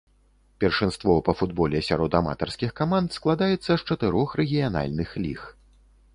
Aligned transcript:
Першынство 0.63 1.17
па 1.27 1.35
футболе 1.41 1.81
сярод 1.89 2.17
аматарскіх 2.21 2.73
каманд 2.81 3.09
складаецца 3.19 3.63
з 3.75 3.79
чатырох 3.87 4.29
рэгіянальных 4.43 5.09
ліг. 5.29 5.39